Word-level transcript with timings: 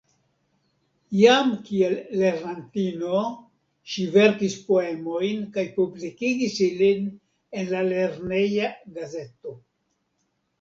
Jam 1.17 1.49
kiel 1.65 1.91
lernantino 2.21 3.19
ŝi 3.95 4.05
verkis 4.15 4.55
poemojn 4.71 5.45
kaj 5.59 5.67
publikigis 5.77 6.57
ilin 6.71 7.05
en 7.61 7.71
la 7.75 7.83
lerneja 7.91 8.73
gazeto. 8.99 9.55